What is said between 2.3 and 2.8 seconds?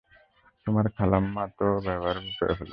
করে ফেলছে।